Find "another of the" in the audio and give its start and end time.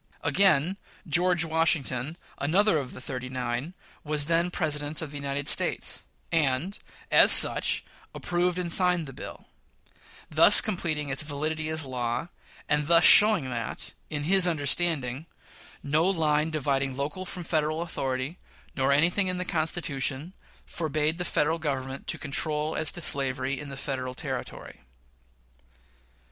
2.39-2.99